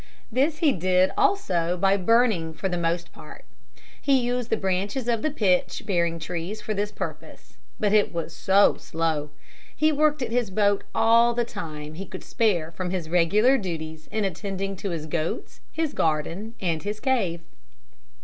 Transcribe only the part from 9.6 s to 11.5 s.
He worked at his boat all the